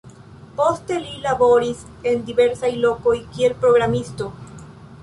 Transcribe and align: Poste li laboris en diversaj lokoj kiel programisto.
Poste 0.61 0.95
li 1.03 1.11
laboris 1.25 1.83
en 2.13 2.25
diversaj 2.31 2.73
lokoj 2.87 3.15
kiel 3.37 3.57
programisto. 3.63 4.35